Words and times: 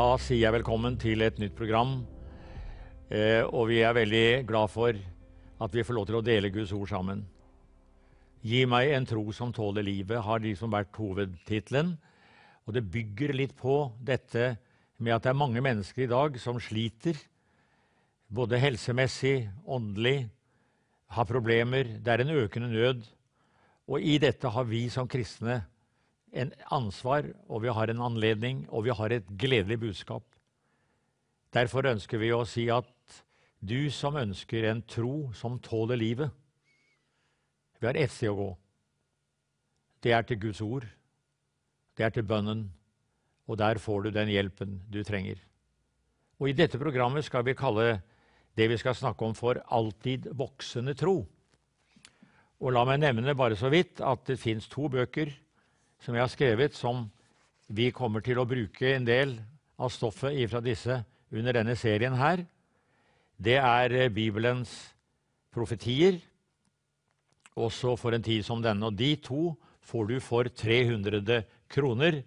Da 0.00 0.14
sier 0.22 0.46
jeg 0.46 0.54
velkommen 0.54 0.94
til 0.96 1.20
et 1.26 1.36
nytt 1.42 1.52
program. 1.58 1.90
Eh, 3.12 3.42
og 3.44 3.66
vi 3.68 3.82
er 3.84 3.92
veldig 3.92 4.46
glad 4.48 4.70
for 4.72 4.96
at 4.96 5.74
vi 5.76 5.82
får 5.84 5.96
lov 5.96 6.06
til 6.08 6.16
å 6.16 6.22
dele 6.24 6.48
Guds 6.54 6.70
ord 6.72 6.88
sammen. 6.88 7.24
Gi 8.40 8.62
meg 8.70 8.94
en 8.94 9.08
tro 9.10 9.26
som 9.36 9.52
tåler 9.52 9.84
livet, 9.84 10.22
har 10.24 10.40
liksom 10.40 10.72
vært 10.72 10.96
hovedtittelen. 10.96 11.90
Og 12.64 12.76
det 12.78 12.86
bygger 12.94 13.34
litt 13.36 13.52
på 13.58 13.90
dette 13.98 14.54
med 15.02 15.18
at 15.18 15.26
det 15.26 15.34
er 15.34 15.42
mange 15.42 15.64
mennesker 15.66 16.06
i 16.06 16.10
dag 16.14 16.38
som 16.40 16.62
sliter. 16.62 17.18
Både 18.30 18.62
helsemessig, 18.62 19.50
åndelig, 19.66 20.30
har 21.12 21.28
problemer. 21.28 21.98
Det 21.98 22.14
er 22.14 22.24
en 22.24 22.38
økende 22.46 22.72
nød. 22.72 23.04
Og 23.90 24.00
i 24.00 24.16
dette 24.22 24.54
har 24.54 24.70
vi 24.70 24.86
som 24.88 25.10
kristne 25.10 25.60
en 26.32 26.52
ansvar, 26.70 27.26
og 27.48 27.62
vi 27.64 27.72
har 27.74 27.90
en 27.90 28.02
anledning, 28.02 28.64
og 28.70 28.84
vi 28.86 28.94
har 28.94 29.12
et 29.12 29.26
gledelig 29.38 29.80
budskap. 29.80 30.24
Derfor 31.54 31.88
ønsker 31.90 32.20
vi 32.22 32.30
å 32.32 32.44
si 32.46 32.68
at 32.70 32.90
du 33.60 33.90
som 33.92 34.16
ønsker 34.16 34.68
en 34.70 34.82
tro 34.88 35.32
som 35.36 35.58
tåler 35.60 35.98
livet 36.00 36.30
Vi 37.80 37.86
har 37.86 37.96
ett 37.96 38.12
sted 38.12 38.28
å 38.28 38.36
gå. 38.36 38.50
Det 40.04 40.12
er 40.12 40.22
til 40.28 40.36
Guds 40.36 40.60
ord. 40.60 40.84
Det 41.96 42.04
er 42.04 42.10
til 42.12 42.26
bønnen. 42.28 42.66
Og 43.48 43.56
der 43.56 43.80
får 43.80 44.02
du 44.02 44.10
den 44.12 44.28
hjelpen 44.28 44.82
du 44.92 45.00
trenger. 45.04 45.40
Og 46.36 46.50
I 46.50 46.56
dette 46.56 46.78
programmet 46.80 47.24
skal 47.24 47.44
vi 47.44 47.56
kalle 47.56 48.02
det 48.56 48.68
vi 48.68 48.76
skal 48.76 48.94
snakke 48.94 49.24
om, 49.24 49.32
for 49.34 49.62
alltid 49.72 50.28
voksende 50.36 50.92
tro. 50.92 51.24
Og 52.60 52.72
La 52.76 52.84
meg 52.84 53.00
nevne 53.00 53.32
bare 53.32 53.56
så 53.56 53.72
vidt 53.72 54.04
at 54.04 54.26
det 54.28 54.36
fins 54.40 54.68
to 54.68 54.90
bøker 54.92 55.32
som 56.00 56.16
jeg 56.16 56.24
har 56.24 56.32
skrevet, 56.32 56.76
som 56.76 57.04
vi 57.68 57.90
kommer 57.94 58.24
til 58.24 58.40
å 58.40 58.48
bruke 58.48 58.94
en 58.94 59.06
del 59.06 59.36
av 59.80 59.92
stoffet 59.92 60.38
fra 60.50 60.62
disse 60.64 60.96
under 61.30 61.56
denne 61.60 61.76
serien 61.78 62.16
her. 62.18 62.42
Det 63.40 63.56
er 63.60 63.94
eh, 63.96 64.12
Bibelens 64.12 64.72
profetier, 65.54 66.18
også 67.60 67.96
for 68.00 68.14
en 68.14 68.24
tid 68.24 68.44
som 68.46 68.62
denne. 68.62 68.88
Og 68.88 68.96
de 68.96 69.14
to 69.22 69.54
får 69.84 70.10
du 70.10 70.16
for 70.24 70.48
300 70.48 71.42
kroner 71.70 72.20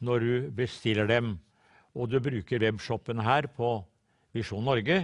når 0.00 0.26
du 0.26 0.50
bestiller 0.56 1.08
dem. 1.10 1.34
Og 1.94 2.10
du 2.10 2.20
bruker 2.22 2.62
webshoppen 2.62 3.20
her 3.24 3.48
på 3.52 3.78
Visjon 4.36 4.64
Norge 4.64 5.02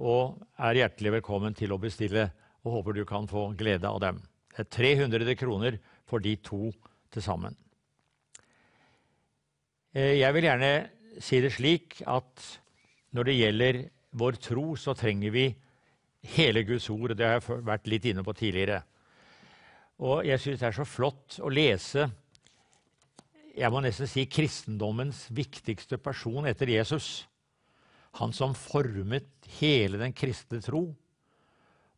og 0.00 0.38
er 0.56 0.78
hjertelig 0.80 1.18
velkommen 1.18 1.56
til 1.58 1.74
å 1.74 1.80
bestille. 1.80 2.30
Og 2.64 2.78
håper 2.78 2.96
du 2.96 3.04
kan 3.08 3.28
få 3.28 3.50
glede 3.58 3.88
av 3.88 3.98
dem. 4.02 4.20
Det 4.52 4.64
er 4.66 4.70
300 5.08 5.36
kroner 5.38 5.78
for 6.08 6.22
de 6.22 6.36
to 6.44 6.70
til 7.10 7.24
sammen. 7.24 7.56
Eh, 9.94 10.18
jeg 10.20 10.34
vil 10.34 10.46
gjerne 10.46 10.72
si 11.20 11.40
det 11.42 11.52
slik 11.54 12.00
at 12.06 12.44
når 13.16 13.26
det 13.26 13.38
gjelder 13.38 13.82
vår 14.20 14.38
tro, 14.42 14.66
så 14.78 14.94
trenger 14.94 15.34
vi 15.34 15.48
hele 16.36 16.62
Guds 16.64 16.88
ord. 16.90 17.16
Det 17.16 17.26
har 17.26 17.40
jeg 17.40 17.66
vært 17.66 17.90
litt 17.90 18.06
inne 18.10 18.24
på 18.26 18.34
tidligere. 18.38 18.82
Og 20.00 20.24
jeg 20.24 20.40
syns 20.40 20.62
det 20.62 20.68
er 20.70 20.78
så 20.78 20.88
flott 20.88 21.40
å 21.42 21.50
lese 21.52 22.08
jeg 23.60 23.68
må 23.72 23.80
nesten 23.82 24.08
si 24.08 24.28
kristendommens 24.30 25.24
viktigste 25.34 25.98
person 26.00 26.46
etter 26.48 26.70
Jesus. 26.70 27.26
Han 28.22 28.32
som 28.34 28.54
formet 28.56 29.28
hele 29.58 29.98
den 30.00 30.14
kristne 30.16 30.62
tro, 30.62 30.84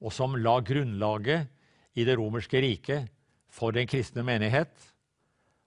og 0.03 0.15
som 0.15 0.35
la 0.41 0.57
grunnlaget 0.65 1.47
i 1.95 2.07
det 2.09 2.17
romerske 2.19 2.61
riket 2.65 3.13
for 3.53 3.75
den 3.77 3.87
kristne 3.87 4.25
menighet 4.27 4.73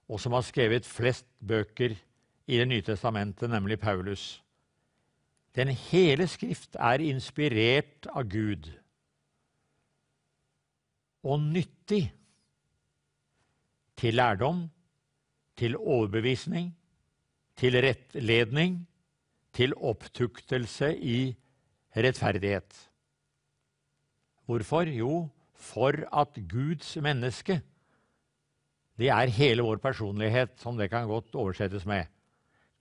og 0.09 0.21
som 0.21 0.35
har 0.38 0.45
skrevet 0.45 0.85
flest 0.85 1.27
bøker 1.39 1.95
i 2.45 2.57
Det 2.57 2.67
nye 2.67 2.81
testamentet, 2.85 3.49
nemlig 3.49 3.79
Paulus. 3.79 4.43
Den 5.55 5.67
hele 5.67 6.27
Skrift 6.27 6.75
er 6.75 7.01
inspirert 7.01 8.05
av 8.13 8.27
Gud 8.29 8.69
og 11.25 11.39
nyttig 11.41 12.11
til 13.97 14.13
lærdom, 14.19 14.67
til 15.57 15.77
overbevisning, 15.77 16.69
til 17.57 17.79
rettledning, 17.81 18.83
til 19.55 19.73
opptuktelse 19.73 20.91
i 20.99 21.35
rettferdighet. 21.95 22.89
Hvorfor? 24.45 24.91
Jo, 24.91 25.29
for 25.55 25.95
at 26.13 26.37
Guds 26.51 26.97
menneske 27.01 27.61
det 29.00 29.09
er 29.11 29.33
hele 29.35 29.66
vår 29.66 29.81
personlighet, 29.83 30.56
som 30.59 30.78
det 30.78 30.89
kan 30.91 31.07
godt 31.09 31.35
oversettes 31.35 31.85
med, 31.85 32.07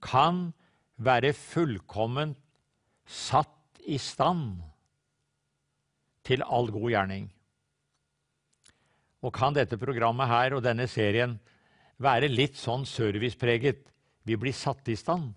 kan 0.01 0.53
være 0.95 1.33
fullkomment 1.35 2.37
satt 3.05 3.81
i 3.85 3.97
stand 4.01 4.61
til 6.25 6.43
all 6.45 6.71
god 6.73 6.89
gjerning. 6.89 7.27
Og 9.25 9.33
kan 9.33 9.55
dette 9.57 9.77
programmet 9.81 10.29
her 10.29 10.55
og 10.55 10.63
denne 10.65 10.87
serien 10.89 11.35
være 12.01 12.29
litt 12.31 12.57
sånn 12.59 12.85
servicepreget? 12.87 13.83
Vi 14.25 14.37
blir 14.37 14.53
satt 14.55 14.87
i 14.89 14.97
stand. 14.97 15.33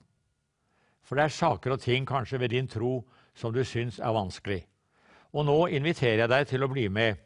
For 1.05 1.17
det 1.17 1.29
er 1.29 1.39
saker 1.39 1.75
og 1.75 1.83
ting 1.83 2.07
kanskje 2.09 2.41
ved 2.41 2.53
din 2.53 2.69
tro 2.69 3.01
som 3.37 3.53
du 3.53 3.63
syns 3.65 3.99
er 4.01 4.13
vanskelig. 4.13 4.61
Og 5.33 5.45
nå 5.49 5.59
inviterer 5.77 6.25
jeg 6.25 6.33
deg 6.33 6.49
til 6.49 6.65
å 6.65 6.71
bli 6.73 6.87
med 6.93 7.17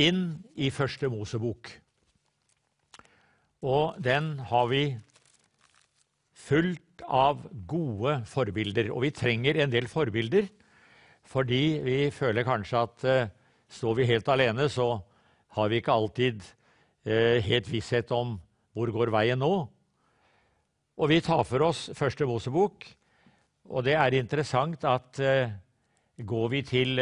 inn 0.00 0.40
i 0.56 0.70
Første 0.72 1.10
Mosebok. 1.10 1.70
Og 3.60 3.98
den 4.00 4.38
har 4.48 4.68
vi 4.70 4.84
fullt 6.32 7.02
av 7.04 7.42
gode 7.68 8.20
forbilder. 8.28 8.88
Og 8.94 9.04
vi 9.04 9.12
trenger 9.14 9.60
en 9.60 9.72
del 9.72 9.88
forbilder, 9.90 10.48
fordi 11.30 11.64
vi 11.84 11.98
føler 12.14 12.46
kanskje 12.46 12.84
at 12.86 13.04
uh, 13.04 13.26
står 13.70 13.98
vi 14.00 14.08
helt 14.08 14.30
alene, 14.32 14.68
så 14.72 14.94
har 15.56 15.68
vi 15.70 15.80
ikke 15.80 15.94
alltid 15.94 16.40
uh, 16.40 17.36
helt 17.44 17.68
visshet 17.70 18.10
om 18.16 18.38
hvor 18.74 18.92
går 18.94 19.12
veien 19.12 19.40
nå. 19.40 19.52
Og 21.00 21.08
vi 21.08 21.20
tar 21.24 21.44
for 21.48 21.68
oss 21.68 21.88
Første 21.96 22.26
Mosebok, 22.28 22.86
og 23.70 23.84
det 23.86 23.94
er 23.98 24.16
interessant 24.18 24.84
at 24.88 25.20
uh, 25.20 25.52
går 26.16 26.48
vi 26.52 26.62
til 26.66 26.96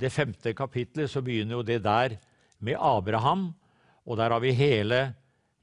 det 0.00 0.08
femte 0.14 0.52
kapitlet, 0.54 1.10
så 1.10 1.20
begynner 1.26 1.58
jo 1.58 1.64
det 1.66 1.80
der 1.82 2.14
med 2.62 2.78
Abraham 2.78 3.48
og 4.06 4.16
der 4.18 4.32
har 4.32 4.40
vi 4.42 4.52
hele 4.56 5.00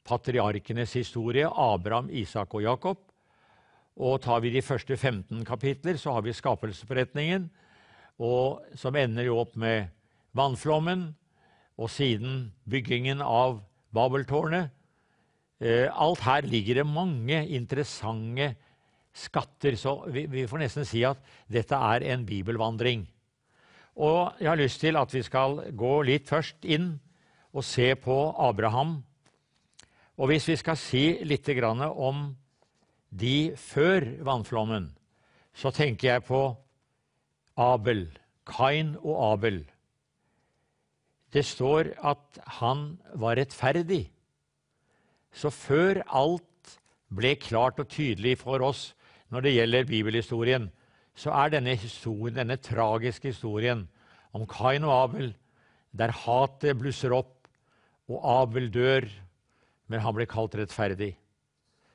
patriarkenes 0.08 0.94
historie, 0.94 1.48
Abraham, 1.48 2.10
Isak 2.10 2.54
og 2.56 2.64
Jakob. 2.64 3.00
Og 3.98 4.22
tar 4.22 4.42
vi 4.44 4.54
de 4.54 4.62
første 4.62 4.98
15 4.98 5.44
kapitler, 5.46 5.98
så 5.98 6.14
har 6.14 6.22
vi 6.22 6.36
skapelsesberetningen, 6.36 7.50
som 8.78 8.96
ender 8.96 9.28
jo 9.28 9.40
opp 9.42 9.56
med 9.58 9.90
vannflommen, 10.38 11.10
og 11.78 11.90
siden 11.94 12.52
byggingen 12.70 13.22
av 13.22 13.60
Babeltårnet. 13.94 14.72
Eh, 15.62 15.90
alt 15.90 16.22
her 16.26 16.46
ligger 16.46 16.80
det 16.80 16.88
mange 16.90 17.38
interessante 17.54 18.52
skatter, 19.18 19.78
så 19.78 20.00
vi, 20.14 20.26
vi 20.30 20.46
får 20.50 20.62
nesten 20.62 20.86
si 20.86 21.04
at 21.06 21.22
dette 21.50 21.78
er 21.78 22.06
en 22.14 22.26
bibelvandring. 22.26 23.06
Og 23.98 24.38
jeg 24.38 24.50
har 24.50 24.60
lyst 24.62 24.82
til 24.82 24.98
at 24.98 25.14
vi 25.14 25.24
skal 25.26 25.64
gå 25.74 25.94
litt 26.06 26.30
først 26.30 26.66
inn 26.70 26.96
og 27.58 27.66
se 27.66 27.94
på 27.98 28.16
Abraham. 28.38 29.00
Og 30.18 30.30
hvis 30.32 30.48
vi 30.50 30.58
skal 30.60 30.78
si 30.78 31.06
litt 31.26 31.50
om 31.50 32.36
de 33.10 33.56
før 33.58 34.06
vannflommen, 34.26 34.92
så 35.54 35.72
tenker 35.72 36.08
jeg 36.14 36.24
på 36.28 36.42
Abel, 37.58 38.08
Kain 38.46 38.96
og 39.02 39.34
Abel. 39.34 39.64
Det 41.34 41.44
står 41.46 41.94
at 42.06 42.40
han 42.62 43.00
var 43.16 43.38
rettferdig. 43.38 44.08
Så 45.34 45.50
før 45.50 46.02
alt 46.08 46.78
ble 47.10 47.36
klart 47.36 47.80
og 47.80 47.90
tydelig 47.90 48.38
for 48.38 48.62
oss 48.62 48.94
når 49.30 49.42
det 49.44 49.56
gjelder 49.58 49.90
bibelhistorien, 49.90 50.70
så 51.18 51.34
er 51.34 51.52
denne 51.52 51.76
historien, 51.76 52.38
denne 52.38 52.58
tragiske 52.62 53.34
historien 53.34 53.88
om 54.38 54.46
Kain 54.48 54.86
og 54.86 54.94
Abel, 54.94 55.34
der 55.98 56.14
hatet 56.14 56.78
blusser 56.78 57.16
opp, 57.18 57.37
og 58.08 58.24
Abel 58.24 58.70
dør, 58.72 59.08
men 59.88 60.04
han 60.04 60.16
blir 60.16 60.30
kalt 60.30 60.56
rettferdig. 60.60 61.14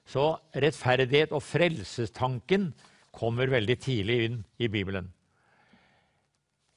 Så 0.08 0.34
rettferdighet 0.58 1.32
og 1.32 1.44
frelsestanken 1.44 2.72
kommer 3.14 3.52
veldig 3.52 3.76
tidlig 3.80 4.18
inn 4.26 4.38
i 4.60 4.68
Bibelen. 4.72 5.10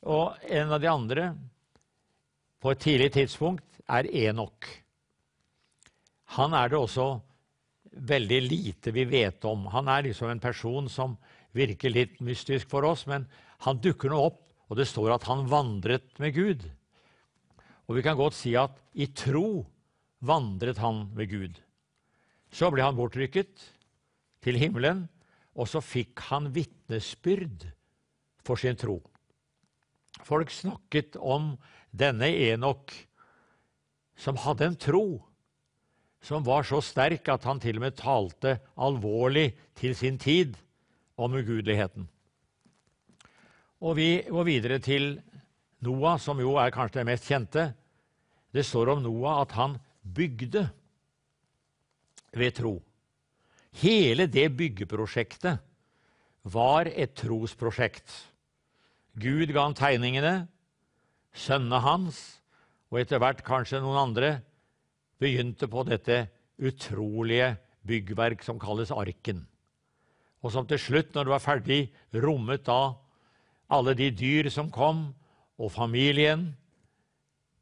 Og 0.06 0.36
en 0.46 0.74
av 0.76 0.82
de 0.82 0.90
andre 0.92 1.30
på 2.62 2.72
et 2.74 2.82
tidlig 2.82 3.12
tidspunkt 3.16 3.82
er 3.90 4.10
Enok. 4.26 4.68
Han 6.38 6.54
er 6.58 6.70
det 6.70 6.80
også 6.80 7.08
veldig 7.96 8.40
lite 8.44 8.94
vi 8.94 9.06
vet 9.10 9.46
om. 9.48 9.68
Han 9.74 9.90
er 9.90 10.08
liksom 10.08 10.30
en 10.30 10.44
person 10.44 10.90
som 10.92 11.16
virker 11.56 11.94
litt 11.94 12.20
mystisk 12.26 12.70
for 12.70 12.86
oss, 12.86 13.06
men 13.08 13.28
han 13.64 13.80
dukker 13.81 14.12
nå 14.12 14.20
opp, 14.28 14.42
og 14.70 14.80
det 14.80 14.88
står 14.90 15.16
at 15.16 15.28
han 15.30 15.46
vandret 15.50 16.10
med 16.20 16.36
Gud. 16.36 16.66
Og 17.86 17.98
vi 17.98 18.04
kan 18.06 18.18
godt 18.18 18.38
si 18.38 18.56
at 18.58 18.78
i 18.94 19.08
tro 19.14 19.66
vandret 20.26 20.80
han 20.82 21.06
ved 21.18 21.30
Gud. 21.30 21.60
Så 22.50 22.72
ble 22.74 22.86
han 22.86 22.98
bortrykket 22.98 23.62
til 24.46 24.58
himmelen, 24.62 25.06
og 25.56 25.70
så 25.70 25.82
fikk 25.84 26.26
han 26.32 26.50
vitnesbyrd 26.56 27.68
for 28.46 28.60
sin 28.60 28.78
tro. 28.80 29.00
Folk 30.26 30.52
snakket 30.52 31.18
om 31.20 31.54
denne 31.96 32.28
Enok, 32.50 32.94
som 34.16 34.40
hadde 34.40 34.70
en 34.72 34.80
tro 34.80 35.08
som 36.26 36.46
var 36.46 36.66
så 36.66 36.80
sterk 36.81 37.28
at 37.30 37.44
han 37.46 37.60
til 37.62 37.78
og 37.78 37.86
med 37.86 37.98
talte 38.00 38.58
alvorlig 38.81 39.52
til 39.78 39.94
sin 39.98 40.18
tid 40.18 40.56
om 41.22 41.36
ugudeligheten. 41.38 42.08
Og 43.86 43.98
vi 44.00 44.10
går 44.26 44.48
videre 44.48 44.80
til 44.81 45.20
Noah, 45.86 46.18
som 46.22 46.40
jo 46.42 46.58
er 46.62 46.74
kanskje 46.74 47.02
det 47.02 47.10
mest 47.10 47.30
kjente. 47.30 47.70
Det 48.54 48.66
står 48.66 48.96
om 48.96 49.04
Noah 49.06 49.44
at 49.44 49.56
han 49.58 49.78
bygde 50.02 50.66
ved 52.36 52.58
tro. 52.58 52.76
Hele 53.82 54.28
det 54.32 54.48
byggeprosjektet 54.56 55.60
var 56.46 56.88
et 56.88 57.16
trosprosjekt. 57.18 58.08
Gud 59.16 59.52
ga 59.56 59.66
ham 59.66 59.76
tegningene, 59.76 60.48
sønnene 61.36 61.82
hans 61.84 62.20
og 62.92 63.02
etter 63.02 63.20
hvert 63.20 63.42
kanskje 63.44 63.81
noen 63.84 64.00
andre 64.00 64.30
begynte 65.20 65.68
på 65.72 65.84
dette 65.88 66.26
utrolige 66.62 67.56
byggverk 67.88 68.44
som 68.44 68.60
kalles 68.60 68.92
arken, 68.94 69.44
og 70.44 70.54
som 70.54 70.68
til 70.70 70.80
slutt, 70.80 71.14
når 71.14 71.26
det 71.26 71.34
var 71.34 71.44
ferdig, 71.44 71.80
rommet 72.24 72.66
da 72.68 72.96
alle 73.76 73.96
de 73.98 74.12
dyr 74.14 74.50
som 74.54 74.70
kom, 74.74 75.10
og 75.56 75.72
familien, 75.72 76.50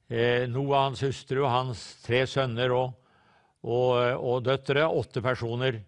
eh, 0.10 0.46
Noah, 0.50 0.90
hans 0.90 1.04
hustru, 1.06 1.44
hans 1.48 1.82
tre 2.06 2.24
sønner 2.30 2.74
og, 2.74 2.94
og, 3.64 3.98
og 4.18 4.46
døtre, 4.46 4.88
åtte 4.88 5.22
personer, 5.24 5.82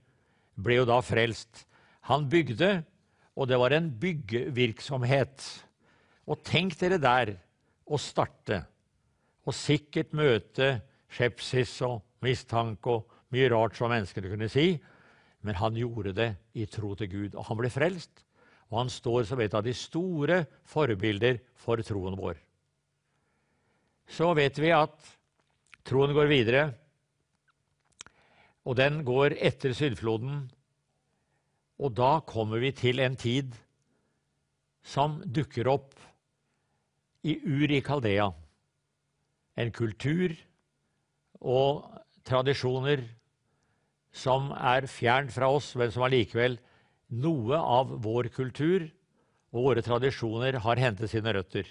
ble 0.56 0.80
jo 0.80 0.88
da 0.88 1.00
frelst. 1.04 1.66
Han 2.10 2.30
bygde, 2.30 2.84
og 3.36 3.50
det 3.50 3.60
var 3.60 3.76
en 3.76 3.90
byggevirksomhet. 4.00 5.44
Og 6.30 6.42
tenk 6.46 6.78
dere 6.80 7.02
der 7.02 7.36
å 7.86 8.00
starte, 8.02 8.64
og 9.46 9.54
sikkert 9.54 10.16
møte 10.18 10.80
skepsis 11.14 11.78
og 11.86 12.02
mistanke 12.26 12.96
og 12.96 13.12
mye 13.34 13.50
rart 13.52 13.78
som 13.78 13.92
menneskene 13.92 14.32
kunne 14.32 14.50
si. 14.50 14.76
Men 15.46 15.58
han 15.60 15.78
gjorde 15.78 16.16
det 16.18 16.32
i 16.58 16.66
tro 16.70 16.96
til 16.98 17.12
Gud, 17.12 17.36
og 17.38 17.46
han 17.50 17.60
ble 17.60 17.70
frelst. 17.70 18.25
Og 18.72 18.80
han 18.82 18.90
står 18.92 19.28
som 19.30 19.42
et 19.44 19.54
av 19.54 19.64
de 19.66 19.74
store 19.78 20.44
forbilder 20.68 21.40
for 21.60 21.82
troen 21.86 22.18
vår. 22.18 22.40
Så 24.10 24.32
vet 24.38 24.58
vi 24.62 24.72
at 24.74 24.96
troen 25.86 26.14
går 26.14 26.30
videre, 26.30 26.64
og 28.66 28.78
den 28.80 29.04
går 29.06 29.36
etter 29.38 29.76
syndfloden. 29.78 30.46
Og 31.78 31.94
da 31.94 32.20
kommer 32.26 32.62
vi 32.64 32.72
til 32.74 33.02
en 33.04 33.18
tid 33.20 33.54
som 34.86 35.20
dukker 35.26 35.70
opp 35.70 35.94
i 37.26 37.38
Ur 37.42 37.72
i 37.74 37.82
Kaldea. 37.86 38.30
En 39.58 39.72
kultur 39.74 40.34
og 41.42 41.86
tradisjoner 42.26 43.04
som 44.16 44.52
er 44.56 44.88
fjernt 44.90 45.34
fra 45.36 45.50
oss, 45.52 45.74
men 45.78 45.92
som 45.92 46.06
allikevel 46.06 46.58
noe 47.10 47.58
av 47.58 47.92
vår 48.04 48.30
kultur 48.34 48.88
og 49.56 49.68
våre 49.70 49.84
tradisjoner 49.86 50.60
har 50.64 50.82
hentet 50.82 51.12
sine 51.12 51.34
røtter. 51.36 51.68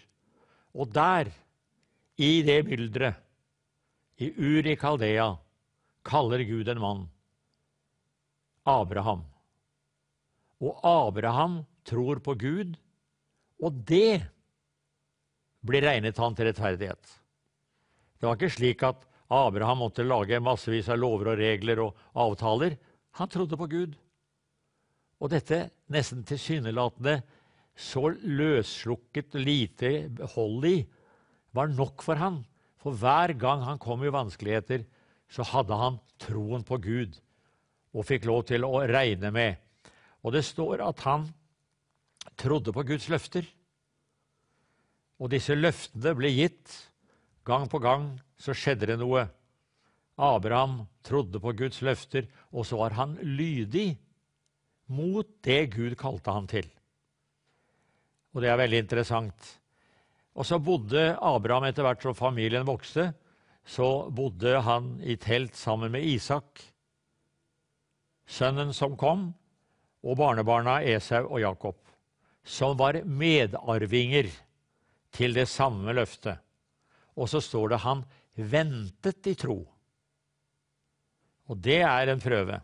Og 0.74 0.90
der, 0.94 1.30
i 2.16 2.42
det 2.46 2.62
mylderet, 2.68 3.20
i 4.22 4.30
Ur 4.30 4.66
i 4.70 4.76
Kaldea, 4.78 5.32
kaller 6.06 6.44
Gud 6.46 6.68
en 6.70 6.80
mann 6.80 7.00
Abraham. 8.64 9.24
Og 10.62 10.78
Abraham 10.86 11.64
tror 11.84 12.20
på 12.22 12.36
Gud, 12.38 12.76
og 13.58 13.82
det 13.88 14.22
blir 15.64 15.84
regnet 15.84 16.20
han 16.20 16.36
til 16.36 16.48
rettferdighet. 16.48 17.02
Det 18.20 18.28
var 18.28 18.38
ikke 18.38 18.54
slik 18.54 18.84
at 18.86 19.02
Abraham 19.32 19.82
måtte 19.82 20.06
lage 20.06 20.40
massevis 20.40 20.88
av 20.92 21.00
lover 21.00 21.32
og 21.32 21.40
regler 21.40 21.82
og 21.84 21.98
avtaler. 22.14 22.76
Han 23.18 23.30
trodde 23.32 23.58
på 23.58 23.68
Gud. 23.72 23.98
Og 25.24 25.30
dette 25.32 25.70
nesten 25.88 26.20
tilsynelatende 26.28 27.22
så 27.74 28.10
løsslukket 28.12 29.38
lite 29.40 29.92
hold 30.34 30.66
i 30.68 30.76
var 31.56 31.70
nok 31.72 32.04
for 32.04 32.20
han. 32.20 32.42
For 32.76 32.92
hver 33.00 33.32
gang 33.40 33.64
han 33.64 33.80
kom 33.80 34.04
i 34.04 34.12
vanskeligheter, 34.12 34.84
så 35.32 35.46
hadde 35.48 35.78
han 35.80 35.96
troen 36.20 36.66
på 36.66 36.76
Gud 36.84 37.16
og 37.94 38.04
fikk 38.04 38.26
lov 38.28 38.44
til 38.50 38.66
å 38.66 38.82
regne 38.84 39.30
med. 39.32 39.56
Og 40.20 40.34
det 40.36 40.44
står 40.44 40.82
at 40.84 41.00
han 41.06 41.28
trodde 42.36 42.74
på 42.74 42.84
Guds 42.84 43.08
løfter. 43.08 43.46
Og 45.22 45.30
disse 45.32 45.56
løftene 45.56 46.12
ble 46.18 46.34
gitt 46.34 46.74
gang 47.48 47.64
på 47.70 47.80
gang 47.80 48.10
så 48.36 48.52
skjedde 48.52 48.92
det 48.92 48.98
noe. 49.00 49.24
Abraham 50.20 50.82
trodde 51.06 51.40
på 51.40 51.54
Guds 51.56 51.80
løfter, 51.82 52.26
og 52.52 52.66
så 52.66 52.78
var 52.82 52.98
han 52.98 53.16
lydig 53.22 53.94
mot 54.92 55.28
det 55.44 55.66
Gud 55.74 55.96
kalte 55.98 56.34
han 56.34 56.48
til. 56.50 56.66
Og 58.34 58.42
det 58.42 58.50
er 58.50 58.58
veldig 58.58 58.80
interessant. 58.84 59.50
Og 60.34 60.46
så 60.46 60.58
bodde 60.58 61.12
Abraham 61.22 61.68
etter 61.68 61.86
hvert 61.86 62.02
som 62.02 62.16
familien 62.18 62.66
vokste, 62.66 63.12
så 63.64 64.10
bodde 64.12 64.58
han 64.66 64.96
i 65.00 65.16
telt 65.16 65.56
sammen 65.56 65.94
med 65.94 66.04
Isak, 66.04 66.60
sønnen 68.26 68.74
som 68.76 68.96
kom, 68.98 69.30
og 70.04 70.18
barnebarna 70.20 70.82
Esau 70.84 71.30
og 71.30 71.40
Jakob, 71.40 71.78
som 72.44 72.76
var 72.76 73.00
medarvinger 73.08 74.28
til 75.14 75.36
det 75.36 75.46
samme 75.48 75.94
løftet. 75.96 76.36
Og 77.16 77.30
så 77.30 77.40
står 77.40 77.72
det 77.72 77.80
han 77.86 78.02
ventet 78.34 79.30
i 79.30 79.36
tro. 79.38 79.62
Og 81.48 81.60
det 81.60 81.80
er 81.86 82.10
en 82.10 82.20
prøve. 82.20 82.58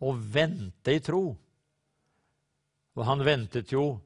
Å 0.00 0.12
vente 0.12 0.92
i 0.92 1.00
tro. 1.00 1.30
Og 2.96 3.04
han 3.04 3.24
ventet 3.24 3.72
jo 3.72 3.96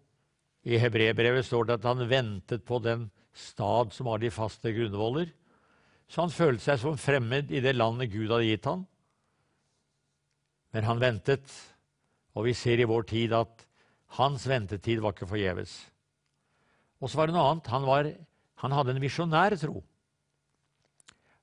I 0.66 0.76
hebreerbrevet 0.76 1.46
står 1.46 1.66
det 1.66 1.78
at 1.78 1.86
han 1.88 2.04
ventet 2.10 2.66
på 2.68 2.78
den 2.84 3.06
stad 3.32 3.94
som 3.96 4.10
har 4.10 4.20
de 4.20 4.28
faste 4.34 4.72
grunnvoller. 4.76 5.30
Så 6.10 6.24
han 6.24 6.34
følte 6.34 6.66
seg 6.66 6.82
som 6.82 6.98
fremmed 7.00 7.52
i 7.54 7.62
det 7.64 7.72
landet 7.78 8.10
Gud 8.12 8.28
hadde 8.28 8.48
gitt 8.48 8.68
ham. 8.68 8.82
Men 10.74 10.84
han 10.86 11.00
ventet, 11.02 11.46
og 12.36 12.44
vi 12.46 12.54
ser 12.54 12.82
i 12.82 12.88
vår 12.90 13.06
tid 13.08 13.32
at 13.34 13.64
hans 14.18 14.44
ventetid 14.50 15.00
var 15.00 15.14
ikke 15.14 15.30
forgjeves. 15.30 15.72
Og 17.00 17.08
så 17.08 17.18
var 17.18 17.30
det 17.30 17.36
noe 17.38 17.46
annet. 17.48 17.72
Han, 17.72 17.86
var, 17.88 18.10
han 18.62 18.76
hadde 18.76 18.94
en 18.94 19.02
visjonær 19.02 19.56
tro. 19.62 19.80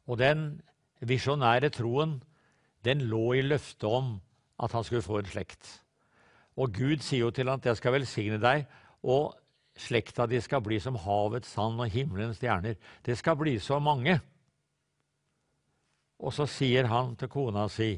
Og 0.07 0.19
den 0.21 0.45
visjonære 0.99 1.71
troen 1.73 2.19
den 2.85 3.03
lå 3.09 3.33
i 3.39 3.43
løftet 3.43 3.87
om 3.89 4.17
at 4.59 4.71
han 4.73 4.83
skulle 4.83 5.05
få 5.05 5.19
en 5.21 5.29
slekt. 5.29 5.67
Og 6.57 6.73
Gud 6.73 7.03
sier 7.05 7.27
jo 7.27 7.33
til 7.33 7.49
ham 7.49 7.61
at 7.61 7.69
jeg 7.69 7.77
skal 7.77 7.93
velsigne 7.93 8.39
deg, 8.41 8.65
og 9.05 9.35
slekta 9.77 10.25
di 10.25 10.39
skal 10.41 10.63
bli 10.65 10.79
som 10.81 10.97
havets 10.99 11.51
sand 11.53 11.79
og 11.81 11.93
himmelens 11.93 12.39
stjerner. 12.41 12.77
Det 13.05 13.17
skal 13.17 13.37
bli 13.37 13.57
så 13.61 13.77
mange. 13.79 14.17
Og 16.17 16.33
så 16.33 16.47
sier 16.49 16.89
han 16.89 17.13
til 17.15 17.29
kona 17.29 17.67
si 17.69 17.93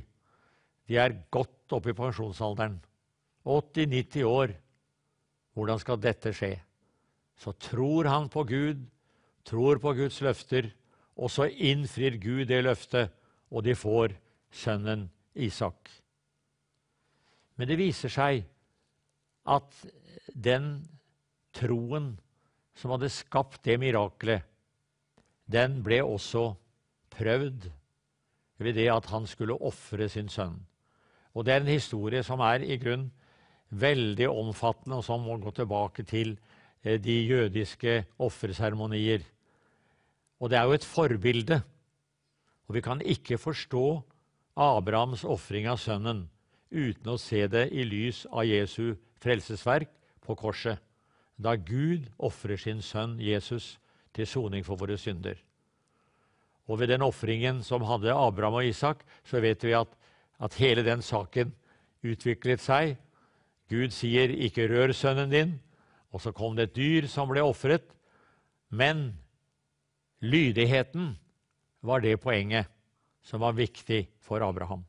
De 0.89 0.98
er 0.98 1.16
godt 1.32 1.72
oppe 1.72 1.94
i 1.94 1.96
pensjonsalderen. 1.96 2.80
80-90 3.46 4.25
år. 4.25 4.56
Hvordan 5.54 5.80
skal 5.80 6.01
dette 6.01 6.34
skje? 6.34 6.56
Så 7.38 7.54
tror 7.62 8.10
han 8.10 8.28
på 8.30 8.44
Gud, 8.44 8.82
tror 9.46 9.80
på 9.80 9.94
Guds 9.94 10.20
løfter, 10.22 10.72
og 11.16 11.32
så 11.32 11.46
innfrir 11.46 12.18
Gud 12.20 12.46
det 12.50 12.63
løftet, 12.63 13.13
og 13.51 13.63
de 13.63 13.75
får 13.75 14.18
sønnen 14.51 15.10
Isak. 15.36 15.89
Men 17.60 17.68
det 17.68 17.75
viser 17.75 18.12
seg 18.13 18.46
at 19.51 19.82
den 20.32 20.78
troen 21.51 22.13
som 22.80 22.94
hadde 22.96 23.12
skapt 23.12 23.66
det 23.68 23.75
miraklet, 23.82 24.46
den 25.50 25.82
ble 25.84 26.00
også 26.06 26.54
prøvd 27.12 27.68
ved 28.63 28.78
det 28.80 28.88
at 28.94 29.10
han 29.12 29.28
skulle 29.28 29.58
ofre 29.60 30.08
sin 30.08 30.32
sønn. 30.32 30.56
Og 31.36 31.46
Det 31.46 31.54
er 31.54 31.62
en 31.62 31.74
historie 31.74 32.24
som 32.24 32.39
er 32.39 32.63
i 32.63 32.78
grunn 32.80 33.10
veldig 33.70 34.30
omfattende, 34.30 34.98
og 34.98 35.04
som 35.06 35.22
må 35.22 35.38
gå 35.38 35.51
tilbake 35.51 36.04
til 36.08 36.38
eh, 36.84 36.98
de 37.00 37.20
jødiske 37.28 38.06
offerseremonier. 38.18 39.22
Og 40.39 40.50
det 40.50 40.58
er 40.58 40.66
jo 40.66 40.78
et 40.80 40.88
forbilde. 40.88 41.62
Og 42.68 42.75
vi 42.75 42.82
kan 42.82 43.01
ikke 43.01 43.38
forstå 43.38 43.86
Abrahams 44.56 45.24
ofring 45.24 45.68
av 45.68 45.78
sønnen 45.78 46.28
uten 46.71 47.13
å 47.13 47.17
se 47.17 47.45
det 47.47 47.69
i 47.73 47.85
lys 47.88 48.25
av 48.29 48.45
Jesu 48.45 48.95
frelsesverk 49.19 49.91
på 50.25 50.35
korset, 50.38 50.79
da 51.38 51.55
Gud 51.55 52.09
ofrer 52.17 52.59
sin 52.59 52.81
sønn 52.83 53.17
Jesus 53.19 53.77
til 54.13 54.27
soning 54.27 54.65
for 54.67 54.79
våre 54.79 54.97
synder. 54.99 55.38
Og 56.69 56.81
ved 56.81 56.91
den 56.91 57.01
ofringen 57.01 57.63
som 57.65 57.85
hadde 57.88 58.13
Abraham 58.13 58.59
og 58.59 58.67
Isak, 58.67 59.01
så 59.25 59.41
vet 59.41 59.63
vi 59.65 59.73
at 59.73 59.95
at 60.39 60.55
hele 60.55 60.83
den 60.88 61.01
saken 61.03 61.51
utviklet 62.03 62.63
seg. 62.63 62.95
Gud 63.69 63.91
sier 63.91 64.29
'ikke 64.29 64.69
rør 64.69 64.93
sønnen 64.93 65.29
din', 65.29 65.59
og 66.11 66.21
så 66.21 66.31
kom 66.31 66.55
det 66.55 66.69
et 66.69 66.75
dyr 66.75 67.07
som 67.07 67.29
ble 67.29 67.41
ofret. 67.41 67.83
Men 68.71 69.19
lydigheten 70.21 71.17
var 71.81 71.99
det 71.99 72.21
poenget 72.21 72.67
som 73.21 73.41
var 73.41 73.53
viktig 73.53 74.07
for 74.19 74.41
Abraham. 74.41 74.85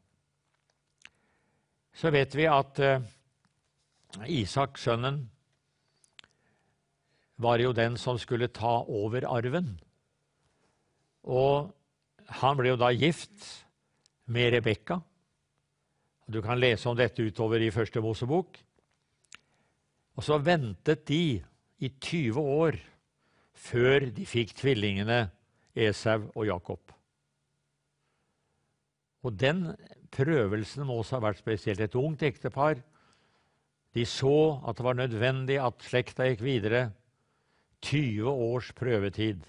Så 2.00 2.08
vet 2.08 2.32
vi 2.32 2.46
at 2.48 2.78
uh, 2.80 3.02
Isak, 4.24 4.78
sønnen, 4.80 5.26
var 7.36 7.60
jo 7.60 7.74
den 7.76 7.98
som 8.00 8.16
skulle 8.20 8.48
ta 8.48 8.78
over 8.88 9.26
arven. 9.28 9.74
Og 11.28 11.68
han 12.40 12.56
ble 12.56 12.72
jo 12.72 12.80
da 12.80 12.88
gift 12.96 13.44
med 14.32 14.54
Rebekka. 14.54 14.96
Du 16.24 16.40
kan 16.40 16.60
lese 16.60 16.88
om 16.88 16.96
dette 16.96 17.20
utover 17.20 17.60
i 17.60 17.72
Første 17.74 18.00
Mosebok. 18.00 18.56
Og 20.16 20.24
så 20.24 20.40
ventet 20.40 21.04
de 21.10 21.36
i 21.84 21.92
20 22.00 22.40
år 22.40 22.80
før 23.60 24.08
de 24.08 24.24
fikk 24.28 24.56
tvillingene 24.56 25.26
Esau 25.76 26.30
og 26.32 26.48
Jakob. 26.48 26.96
Og 29.20 29.36
den 29.36 29.66
prøvelsen 30.14 30.86
må 30.86 31.00
også 31.00 31.18
ha 31.18 31.26
vært 31.28 31.40
spesielt. 31.42 31.80
Et 31.80 31.98
ungt 31.98 32.22
ektepar. 32.26 32.80
De 33.94 34.04
så 34.06 34.60
at 34.68 34.78
det 34.78 34.86
var 34.86 34.98
nødvendig 34.98 35.58
at 35.62 35.86
slekta 35.86 36.28
gikk 36.28 36.44
videre. 36.46 36.90
20 37.82 38.28
års 38.28 38.72
prøvetid. 38.76 39.42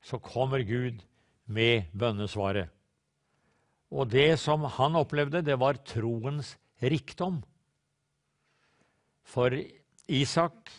Så 0.00 0.20
kommer 0.22 0.62
Gud 0.62 1.02
med 1.46 1.88
bønnesvaret. 1.92 2.68
Og 3.90 4.10
det 4.12 4.36
som 4.40 4.66
han 4.68 4.96
opplevde, 5.00 5.42
det 5.42 5.56
var 5.60 5.80
troens 5.88 6.56
rikdom. 6.82 7.40
For 9.24 9.52
Isak, 10.08 10.70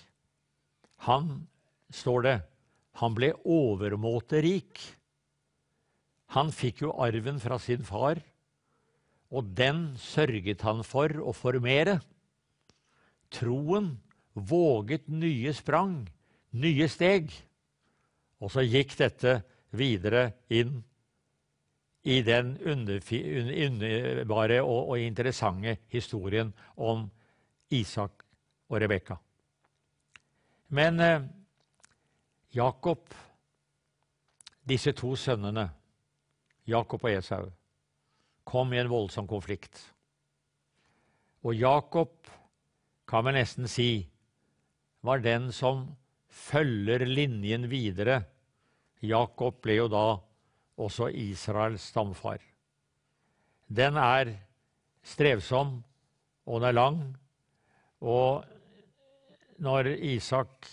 han, 1.05 1.47
står 1.93 2.25
det, 2.25 2.37
han 3.01 3.15
ble 3.17 3.33
overmåte 3.45 4.41
rik. 4.45 4.81
Han 6.35 6.51
fikk 6.53 6.83
jo 6.85 6.93
arven 7.01 7.39
fra 7.41 7.57
sin 7.61 7.85
far, 7.85 8.21
og 9.29 9.51
den 9.57 9.93
sørget 10.01 10.63
han 10.65 10.81
for 10.85 11.13
å 11.21 11.33
formere. 11.37 11.99
Troen 13.29 13.93
våget 14.33 15.07
nye 15.11 15.53
sprang, 15.53 16.01
nye 16.57 16.87
steg. 16.89 17.29
Og 18.39 18.51
så 18.53 18.63
gikk 18.65 18.95
dette 18.97 19.41
videre 19.75 20.31
inn 20.49 20.79
i 22.09 22.21
den 22.25 22.55
underbare 22.63 24.61
og, 24.63 24.93
og 24.95 25.01
interessante 25.03 25.77
historien 25.91 26.53
om 26.75 27.05
Isak 27.75 28.23
og 28.69 28.79
Rebekka. 28.81 29.19
Men 30.69 30.99
eh, 30.99 31.21
Jakob, 32.55 33.09
disse 34.65 34.93
to 34.97 35.15
sønnene, 35.17 35.67
Jakob 36.69 37.03
og 37.03 37.11
Esau, 37.11 37.49
kom 38.49 38.73
i 38.73 38.81
en 38.81 38.89
voldsom 38.89 39.27
konflikt. 39.29 39.77
Og 41.45 41.55
Jakob, 41.55 42.15
kan 43.07 43.25
vi 43.25 43.35
nesten 43.37 43.69
si, 43.69 43.91
var 45.05 45.21
den 45.23 45.49
som 45.55 45.85
følger 46.29 47.05
linjen 47.07 47.69
videre. 47.71 48.23
Jakob 49.05 49.61
ble 49.63 49.79
jo 49.79 49.87
da 49.91 50.05
også 50.79 51.09
Israels 51.15 51.89
stamfar. 51.91 52.41
Den 53.69 53.97
er 54.01 54.33
strevsom, 55.05 55.79
og 56.45 56.61
den 56.61 56.69
er 56.69 56.77
lang. 56.77 57.01
Og 58.01 58.45
når 59.61 59.93
Isak 59.95 60.67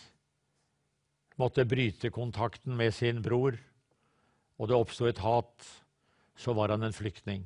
måtte 1.36 1.66
bryte 1.68 2.10
kontakten 2.10 2.76
med 2.78 2.94
sin 2.94 3.20
bror, 3.22 3.58
og 4.56 4.68
det 4.68 4.78
oppsto 4.78 5.08
et 5.08 5.20
hat, 5.20 5.66
så 6.36 6.54
var 6.56 6.72
han 6.72 6.86
en 6.86 6.96
flyktning. 6.96 7.44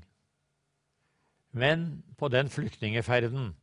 Men 1.51 2.03
på 2.19 2.29
den 2.29 2.49
flyktningeferden 2.49 3.55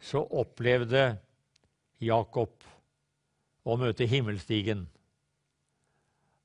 så 0.00 0.24
opplevde 0.24 1.18
Jakob 2.00 2.64
å 3.62 3.76
møte 3.78 4.08
himmelstigen. 4.08 4.86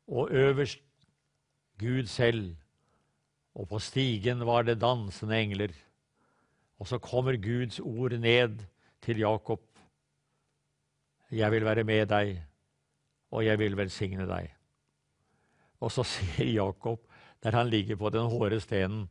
Og 0.07 0.31
øverst 0.31 0.83
Gud 1.79 2.07
selv, 2.11 2.55
og 3.57 3.67
på 3.71 3.79
stigen 3.81 4.43
var 4.45 4.67
det 4.67 4.79
dansende 4.81 5.39
engler. 5.39 5.73
Og 6.77 6.87
så 6.87 6.99
kommer 7.01 7.39
Guds 7.41 7.79
ord 7.79 8.13
ned 8.21 8.59
til 9.01 9.19
Jakob. 9.23 9.63
Jeg 11.31 11.51
vil 11.51 11.65
være 11.65 11.83
med 11.83 12.05
deg, 12.11 12.37
og 13.31 13.45
jeg 13.45 13.59
vil 13.59 13.77
velsigne 13.77 14.27
deg. 14.29 14.51
Og 15.79 15.91
så 15.91 16.03
ser 16.03 16.45
Jakob, 16.45 17.01
der 17.43 17.55
han 17.55 17.69
ligger 17.69 17.95
på 17.95 18.09
den 18.09 18.29
hårde 18.29 18.59
stenen, 18.61 19.07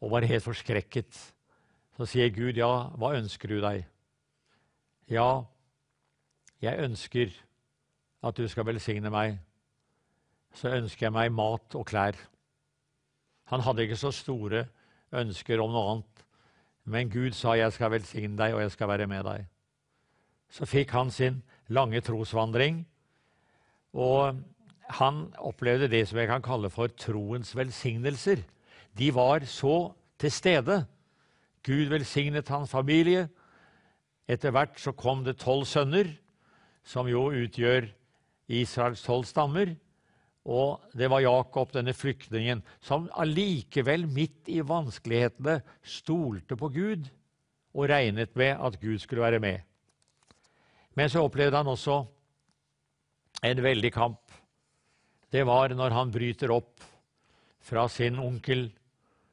og 0.00 0.10
var 0.14 0.28
helt 0.28 0.44
forskrekket. 0.44 1.12
Så 1.96 2.08
sier 2.08 2.32
Gud, 2.32 2.56
ja, 2.56 2.88
hva 2.96 3.14
ønsker 3.18 3.48
du 3.48 3.60
deg? 3.60 3.84
Ja, 5.10 5.44
jeg 6.62 6.84
ønsker 6.84 7.32
at 8.24 8.36
du 8.36 8.46
skal 8.48 8.68
velsigne 8.68 9.12
meg 9.12 9.38
så 10.56 10.72
ønsker 10.74 11.06
jeg 11.06 11.14
meg 11.14 11.32
mat 11.34 11.76
og 11.78 11.86
klær. 11.90 12.18
Han 13.50 13.62
hadde 13.66 13.86
ikke 13.86 13.98
så 13.98 14.12
store 14.14 14.64
ønsker 15.16 15.62
om 15.62 15.72
noe 15.74 15.94
annet, 15.94 16.24
men 16.90 17.10
Gud 17.10 17.34
sa 17.34 17.54
'jeg 17.54 17.72
skal 17.72 17.90
velsigne 17.90 18.36
deg, 18.36 18.54
og 18.54 18.60
jeg 18.60 18.70
skal 18.70 18.88
være 18.88 19.06
med 19.06 19.24
deg'. 19.24 19.46
Så 20.50 20.66
fikk 20.66 20.90
han 20.90 21.10
sin 21.10 21.42
lange 21.68 22.00
trosvandring, 22.00 22.86
og 23.94 24.36
han 24.88 25.34
opplevde 25.38 25.88
det 25.88 26.08
som 26.08 26.18
jeg 26.18 26.26
kan 26.26 26.42
kalle 26.42 26.70
for 26.70 26.86
troens 26.86 27.56
velsignelser. 27.56 28.42
De 28.98 29.10
var 29.14 29.44
så 29.48 29.92
til 30.20 30.32
stede. 30.32 30.82
Gud 31.66 31.90
velsignet 31.92 32.48
hans 32.48 32.72
familie. 32.72 33.28
Etter 34.30 34.54
hvert 34.54 34.78
så 34.80 34.92
kom 34.96 35.24
det 35.26 35.40
tolv 35.42 35.66
sønner, 35.68 36.08
som 36.84 37.08
jo 37.10 37.28
utgjør 37.30 37.88
Israels 38.50 39.02
tolv 39.04 39.26
stammer. 39.28 39.74
Og 40.48 40.80
det 40.96 41.10
var 41.12 41.20
Jakob, 41.20 41.72
denne 41.74 41.92
flyktningen, 41.94 42.62
som 42.80 43.10
allikevel, 43.20 44.06
midt 44.08 44.48
i 44.48 44.60
vanskelighetene, 44.64 45.60
stolte 45.84 46.56
på 46.56 46.70
Gud 46.72 47.10
og 47.74 47.90
regnet 47.90 48.32
med 48.38 48.56
at 48.56 48.78
Gud 48.80 48.98
skulle 48.98 49.22
være 49.22 49.42
med. 49.42 49.60
Men 50.96 51.10
så 51.12 51.22
opplevde 51.22 51.60
han 51.60 51.70
også 51.70 52.02
en 53.46 53.62
veldig 53.62 53.92
kamp. 53.92 54.22
Det 55.30 55.44
var 55.46 55.74
når 55.76 55.94
han 55.94 56.10
bryter 56.10 56.50
opp 56.50 56.82
fra 57.62 57.86
sin 57.88 58.18
onkel 58.18 58.70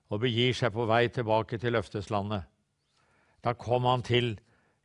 og 0.07 0.21
begir 0.23 0.55
seg 0.55 0.71
på 0.75 0.85
vei 0.87 1.07
tilbake 1.11 1.59
til 1.59 1.75
løfteslandet. 1.75 2.45
Da 3.43 3.53
kom 3.53 3.87
han 3.87 4.03
til 4.05 4.35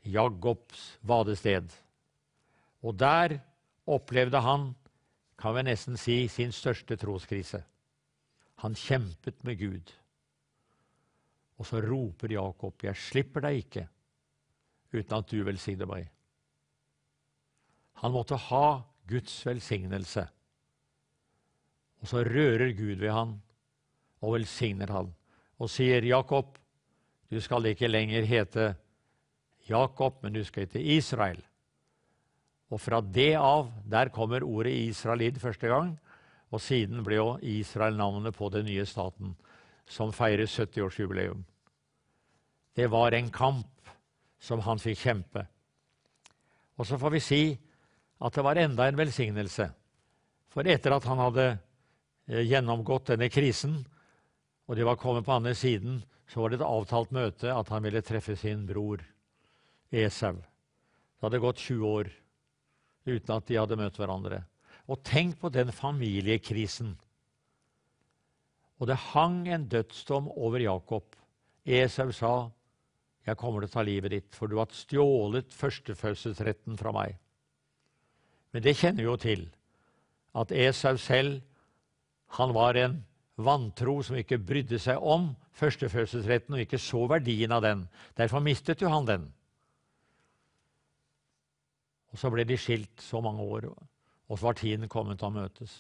Jagobs 0.02 0.97
vadested. 1.07 1.71
Og 2.83 2.97
der 2.99 3.38
opplevde 3.87 4.43
han 4.43 4.73
kan 5.38 5.57
vi 5.57 5.64
nesten 5.67 5.99
si, 5.99 6.29
sin 6.31 6.52
største 6.55 6.97
troskrise. 6.99 7.62
Han 8.62 8.76
kjempet 8.79 9.43
med 9.47 9.59
Gud. 9.59 9.93
Og 11.59 11.67
så 11.67 11.81
roper 11.83 12.33
Jakob, 12.33 12.83
'Jeg 12.83 12.97
slipper 12.97 13.41
deg 13.41 13.57
ikke 13.57 13.88
uten 14.93 15.19
at 15.19 15.31
du 15.31 15.43
velsigner 15.43 15.87
meg.' 15.87 16.11
Han 18.02 18.12
måtte 18.12 18.37
ha 18.37 18.83
Guds 19.07 19.47
velsignelse. 19.47 20.29
Og 22.00 22.09
så 22.09 22.25
rører 22.26 22.73
Gud 22.75 22.99
ved 22.99 23.11
han 23.11 23.43
og 24.23 24.38
velsigner 24.38 24.91
han 24.95 25.11
og 25.62 25.71
sier, 25.71 26.02
'Jakob, 26.02 26.59
du 27.31 27.41
skal 27.41 27.67
ikke 27.67 27.88
lenger 27.88 28.25
hete 28.26 28.75
Jakob, 29.69 30.23
men 30.23 30.33
du 30.33 30.45
skal 30.45 30.67
hete 30.67 30.83
Israel.' 30.83 31.43
Og 32.73 32.81
fra 32.81 33.00
det 33.00 33.35
av, 33.37 33.69
der 33.85 34.09
kommer 34.09 34.43
ordet 34.43 34.73
israelid 34.73 35.38
første 35.38 35.69
gang. 35.69 35.99
Og 36.52 36.61
siden 36.61 37.05
ble 37.05 37.19
jo 37.19 37.38
Israel 37.43 37.97
navnet 37.97 38.35
på 38.37 38.49
den 38.49 38.64
nye 38.64 38.87
staten, 38.88 39.35
som 39.87 40.12
feirer 40.12 40.49
70-årsjubileum. 40.49 41.45
Det 42.76 42.88
var 42.91 43.12
en 43.12 43.29
kamp 43.31 43.93
som 44.41 44.61
han 44.64 44.81
fikk 44.81 44.99
kjempe. 44.99 45.45
Og 46.81 46.88
så 46.88 46.99
får 46.99 47.12
vi 47.12 47.21
si 47.21 47.43
at 48.23 48.35
det 48.35 48.45
var 48.45 48.57
enda 48.57 48.88
en 48.88 48.97
velsignelse. 48.97 49.69
For 50.52 50.69
etter 50.69 50.97
at 50.97 51.05
han 51.09 51.21
hadde 51.21 51.47
eh, 51.52 52.45
gjennomgått 52.49 53.12
denne 53.12 53.29
krisen, 53.33 53.83
og 54.69 54.78
de 54.78 54.87
var 54.87 55.00
kommet 55.00 55.26
på 55.26 55.35
andre 55.35 55.54
siden, 55.59 56.00
så 56.28 56.40
var 56.40 56.52
det 56.52 56.61
et 56.61 56.66
avtalt 56.66 57.12
møte 57.12 57.50
at 57.52 57.69
han 57.73 57.85
ville 57.85 58.02
treffe 58.04 58.37
sin 58.38 58.64
bror 58.69 59.02
Esau. 59.92 60.38
Det 60.38 61.26
hadde 61.26 61.42
gått 61.42 61.61
20 61.61 61.87
år 61.87 62.11
uten 63.07 63.35
at 63.35 63.49
de 63.49 63.59
hadde 63.59 63.78
møtt 63.78 63.99
hverandre. 64.00 64.42
Og 64.88 65.02
tenk 65.07 65.37
på 65.40 65.50
den 65.52 65.71
familiekrisen. 65.75 66.95
Og 68.81 68.88
det 68.90 68.99
hang 69.12 69.45
en 69.52 69.69
dødsdom 69.71 70.31
over 70.33 70.62
Jakob. 70.62 71.04
Esau 71.64 72.11
sa, 72.12 72.50
'Jeg 73.26 73.37
kommer 73.37 73.61
til 73.61 73.69
å 73.69 73.73
ta 73.73 73.83
livet 73.83 74.11
ditt, 74.11 74.35
for 74.35 74.49
du 74.49 74.57
har 74.57 74.66
stjålet 74.66 75.52
førstefødselsretten 75.52 76.78
fra 76.78 76.92
meg.' 76.92 77.19
Men 78.52 78.62
det 78.62 78.76
kjenner 78.76 79.02
vi 79.02 79.11
jo 79.11 79.16
til, 79.16 79.54
at 80.35 80.50
Esau 80.50 80.97
selv 80.97 81.42
han 82.26 82.52
var 82.52 82.75
en 82.75 83.04
vantro 83.37 84.01
som 84.05 84.19
ikke 84.19 84.41
brydde 84.43 84.79
seg 84.83 85.01
om 85.01 85.31
førstefødselsretten 85.57 86.57
og 86.57 86.65
ikke 86.65 86.81
så 86.81 87.05
verdien 87.11 87.53
av 87.55 87.62
den. 87.65 87.87
Derfor 88.19 88.45
mistet 88.45 88.83
jo 88.83 88.91
han 88.93 89.09
den. 89.09 89.31
Og 92.12 92.19
Så 92.21 92.29
ble 92.31 92.45
de 92.45 92.59
skilt 92.61 93.01
så 93.01 93.23
mange 93.25 93.41
år, 93.41 93.71
og 94.29 94.39
så 94.39 94.45
var 94.45 94.59
tiden 94.61 94.89
kommet 94.89 95.19
til 95.19 95.31
å 95.31 95.37
møtes. 95.39 95.73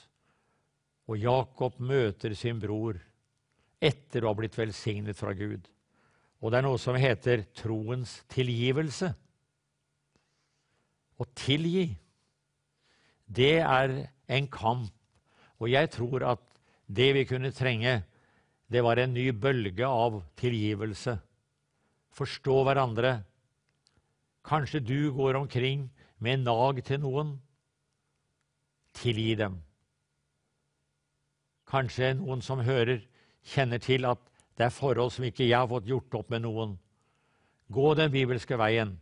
Og 1.08 1.18
Jakob 1.20 1.76
møter 1.80 2.32
sin 2.34 2.60
bror 2.62 2.96
etter 3.82 4.24
å 4.24 4.30
ha 4.30 4.38
blitt 4.38 4.56
velsignet 4.56 5.18
fra 5.18 5.34
Gud. 5.36 5.66
Og 6.40 6.50
det 6.50 6.58
er 6.58 6.64
noe 6.64 6.80
som 6.80 6.96
heter 6.96 7.44
troens 7.58 8.22
tilgivelse. 8.32 9.12
Å 11.20 11.26
tilgi, 11.36 11.90
det 13.26 13.58
er 13.60 13.92
en 14.32 14.48
kamp. 14.50 14.94
Og 15.60 15.68
jeg 15.70 15.90
tror 15.92 16.24
at 16.32 16.51
det 16.86 17.12
vi 17.16 17.24
kunne 17.28 17.52
trenge, 17.54 18.02
det 18.72 18.82
var 18.82 18.96
en 18.96 19.12
ny 19.14 19.30
bølge 19.32 19.86
av 19.86 20.22
tilgivelse. 20.40 21.18
Forstå 22.12 22.62
hverandre. 22.66 23.12
Kanskje 24.44 24.80
du 24.80 25.12
går 25.12 25.36
omkring 25.38 25.90
med 26.18 26.44
nag 26.46 26.80
til 26.84 27.00
noen. 27.02 27.36
Tilgi 28.96 29.34
dem. 29.40 29.60
Kanskje 31.68 32.12
noen 32.18 32.42
som 32.44 32.60
hører, 32.64 33.00
kjenner 33.42 33.80
til 33.82 34.04
at 34.08 34.20
det 34.58 34.68
er 34.68 34.74
forhold 34.74 35.12
som 35.14 35.24
ikke 35.24 35.46
jeg 35.46 35.56
har 35.56 35.70
fått 35.70 35.88
gjort 35.88 36.14
opp 36.18 36.32
med 36.32 36.44
noen. 36.44 36.76
Gå 37.72 37.94
den 37.96 38.12
bibelske 38.12 38.58
veien. 38.60 38.98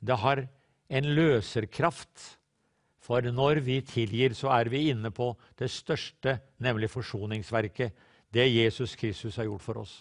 Det 0.00 0.16
har 0.22 0.46
en 0.88 1.08
løserkraft. 1.16 2.38
For 3.06 3.22
når 3.22 3.60
vi 3.62 3.78
tilgir, 3.86 4.34
så 4.34 4.50
er 4.50 4.70
vi 4.72 4.88
inne 4.90 5.12
på 5.14 5.30
det 5.58 5.68
største, 5.70 6.40
nemlig 6.58 6.90
forsoningsverket. 6.90 7.94
Det 8.34 8.48
Jesus 8.50 8.96
Kristus 8.98 9.36
har 9.38 9.46
gjort 9.46 9.62
for 9.62 9.78
oss. 9.84 9.94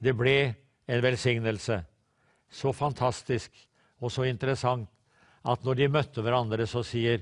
Det 0.00 0.14
ble 0.16 0.54
en 0.88 1.02
velsignelse. 1.04 1.82
Så 2.48 2.72
fantastisk 2.72 3.52
og 4.00 4.12
så 4.12 4.24
interessant 4.28 4.88
at 5.44 5.64
når 5.64 5.76
de 5.76 5.92
møtte 5.92 6.24
hverandre, 6.24 6.64
så 6.66 6.80
sier 6.86 7.20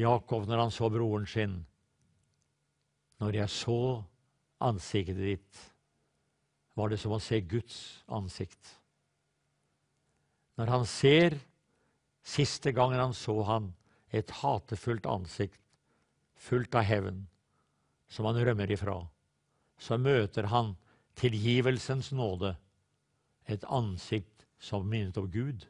Jakob 0.00 0.48
når 0.48 0.64
han 0.64 0.72
så 0.72 0.88
broren 0.90 1.26
sin 1.28 1.60
Når 3.20 3.36
jeg 3.36 3.48
så 3.52 4.02
ansiktet 4.64 5.20
ditt, 5.20 5.60
var 6.74 6.90
det 6.90 6.98
som 6.98 7.12
å 7.14 7.20
se 7.22 7.38
Guds 7.40 7.76
ansikt. 8.10 8.72
Når 10.58 10.72
han 10.72 10.86
ser 10.88 11.36
siste 12.24 12.72
gangen 12.72 13.00
han 13.00 13.14
så 13.14 13.36
han, 13.48 13.72
et 14.14 14.30
hatefullt 14.42 15.06
ansikt 15.10 15.60
fullt 16.44 16.74
av 16.74 16.86
hevn, 16.86 17.24
som 18.08 18.28
han 18.28 18.38
rømmer 18.44 18.70
ifra, 18.70 18.98
så 19.80 19.98
møter 19.98 20.48
han 20.52 20.74
tilgivelsens 21.18 22.12
nåde, 22.14 22.54
et 23.46 23.64
ansikt 23.68 24.46
som 24.58 24.86
minnet 24.88 25.18
om 25.20 25.28
Gud. 25.30 25.66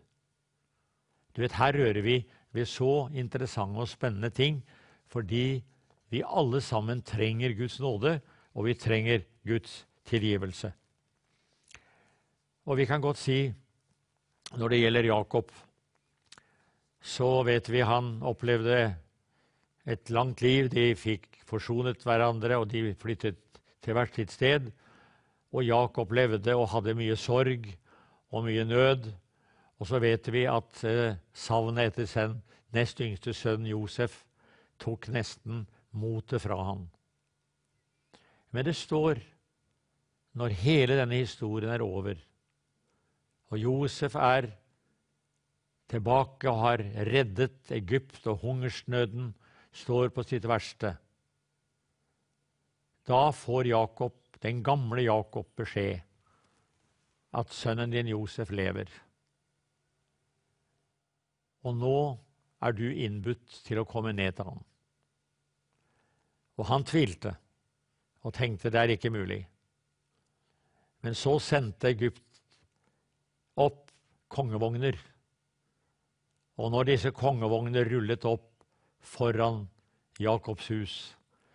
Du 1.35 1.43
vet, 1.43 1.57
Her 1.59 1.75
rører 1.75 2.03
vi 2.03 2.21
ved 2.55 2.69
så 2.71 3.09
interessante 3.11 3.81
og 3.83 3.91
spennende 3.91 4.31
ting 4.31 4.63
fordi 5.11 5.63
vi 6.11 6.23
alle 6.23 6.61
sammen 6.63 7.03
trenger 7.03 7.55
Guds 7.59 7.81
nåde, 7.83 8.21
og 8.55 8.67
vi 8.67 8.75
trenger 8.75 9.25
Guds 9.47 9.85
tilgivelse. 10.07 10.73
Og 12.67 12.79
vi 12.79 12.87
kan 12.87 13.03
godt 13.03 13.19
si, 13.19 13.53
når 14.57 14.69
det 14.69 14.81
gjelder 14.81 15.09
Jakob, 15.11 15.53
så 17.05 17.43
vet 17.45 17.69
vi 17.69 17.83
han 17.85 18.17
opplevde 18.25 18.79
et 19.85 20.11
langt 20.11 20.41
liv. 20.41 20.71
De 20.73 20.95
fikk 20.97 21.29
forsonet 21.45 22.01
hverandre, 22.07 22.57
og 22.57 22.71
de 22.73 22.95
flyttet 22.97 23.37
til 23.85 23.97
hvert 23.97 24.17
sitt 24.17 24.33
sted. 24.33 24.71
Og 25.53 25.67
Jakob 25.67 26.15
levde 26.17 26.57
og 26.57 26.71
hadde 26.73 26.97
mye 26.97 27.17
sorg 27.21 27.69
og 28.33 28.47
mye 28.49 28.65
nød. 28.65 29.11
Og 29.79 29.91
så 29.91 30.01
vet 30.01 30.33
vi 30.33 30.47
at 30.49 30.81
eh, 30.89 31.21
savnet 31.37 31.93
etter 31.93 32.09
sin 32.09 32.39
nest 32.75 33.01
yngste 33.05 33.35
sønn 33.37 33.69
Josef 33.69 34.23
tok 34.81 35.11
nesten 35.13 35.67
motet 35.93 36.43
fra 36.43 36.57
ham. 36.71 36.87
Men 38.51 38.65
det 38.65 38.77
står, 38.79 39.21
når 40.35 40.57
hele 40.65 40.97
denne 40.99 41.21
historien 41.21 41.71
er 41.75 41.85
over, 41.85 42.17
og 43.53 43.59
Josef 43.61 44.17
er 44.17 44.49
tilbake 45.95 46.51
og 46.51 46.61
har 46.63 46.83
reddet 47.09 47.73
Egypt, 47.75 48.21
og 48.27 48.43
hungersnøden 48.43 49.33
står 49.75 50.11
på 50.15 50.25
sitt 50.27 50.47
verste. 50.49 50.95
Da 53.05 53.29
får 53.35 53.69
Jakob, 53.71 54.17
den 54.43 54.63
gamle 54.65 55.05
Jakob 55.05 55.49
beskjed 55.57 56.03
at 57.35 57.51
sønnen 57.53 57.93
din 57.93 58.11
Josef 58.13 58.53
lever. 58.55 58.91
Og 61.65 61.77
nå 61.77 61.97
er 62.65 62.77
du 62.77 62.87
innbudt 62.89 63.63
til 63.67 63.81
å 63.81 63.89
komme 63.89 64.13
ned 64.17 64.37
til 64.37 64.49
ham. 64.51 64.61
Og 66.61 66.69
han 66.71 66.87
tvilte 66.87 67.35
og 68.25 68.33
tenkte 68.37 68.71
det 68.73 68.81
er 68.81 68.95
ikke 68.95 69.13
mulig. 69.13 69.43
Men 71.05 71.17
så 71.19 71.37
sendte 71.43 71.91
Egypt 71.91 72.41
opp 73.61 73.91
kongevogner. 74.33 74.97
Og 76.61 76.71
når 76.71 76.91
disse 76.93 77.11
kongevognene 77.15 77.83
rullet 77.89 78.25
opp 78.29 78.47
foran 79.05 79.65
Jakobs 80.23 80.69
hus, 80.71 80.95